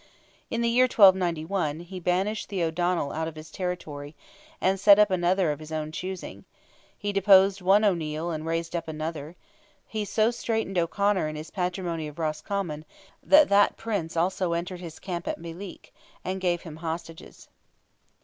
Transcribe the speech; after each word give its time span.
In 0.49 0.61
the 0.61 0.67
year 0.69 0.85
1291, 0.85 1.81
he 1.81 1.99
banished 1.99 2.49
the 2.49 2.63
O'Donnell 2.63 3.11
out 3.11 3.27
of 3.27 3.35
his 3.35 3.51
territory, 3.51 4.15
and 4.59 4.79
set 4.79 4.97
up 4.97 5.11
another 5.11 5.51
of 5.51 5.59
his 5.59 5.71
own 5.71 5.91
choosing; 5.91 6.43
he 6.97 7.13
deposed 7.13 7.61
one 7.61 7.85
O'Neil 7.85 8.31
and 8.31 8.43
raised 8.47 8.75
up 8.75 8.87
another; 8.87 9.35
he 9.85 10.03
so 10.03 10.31
straitened 10.31 10.79
O'Conor 10.79 11.27
in 11.27 11.35
his 11.35 11.51
patrimony 11.51 12.07
of 12.07 12.17
Roscommon, 12.17 12.83
that 13.21 13.47
that 13.49 13.77
Prince 13.77 14.17
also 14.17 14.53
entered 14.53 14.81
his 14.81 14.97
camp 14.97 15.27
at 15.27 15.37
Meelick, 15.39 15.93
and 16.25 16.41
gave 16.41 16.63
him 16.63 16.77
hostages. 16.77 17.47